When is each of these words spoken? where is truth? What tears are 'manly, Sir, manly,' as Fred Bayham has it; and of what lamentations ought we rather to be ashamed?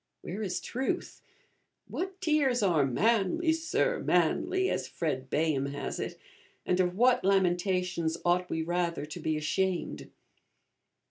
where 0.23 0.41
is 0.41 0.59
truth? 0.59 1.21
What 1.87 2.19
tears 2.21 2.63
are 2.63 2.83
'manly, 2.87 3.53
Sir, 3.53 3.99
manly,' 3.99 4.67
as 4.67 4.87
Fred 4.87 5.29
Bayham 5.29 5.67
has 5.67 5.99
it; 5.99 6.17
and 6.65 6.79
of 6.79 6.95
what 6.97 7.23
lamentations 7.23 8.17
ought 8.25 8.49
we 8.49 8.63
rather 8.63 9.05
to 9.05 9.19
be 9.19 9.37
ashamed? 9.37 10.09